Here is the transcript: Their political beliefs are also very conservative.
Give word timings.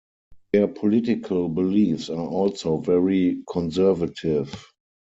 Their 0.51 0.67
political 0.67 1.47
beliefs 1.47 2.09
are 2.09 2.27
also 2.27 2.77
very 2.79 3.43
conservative. 3.47 4.51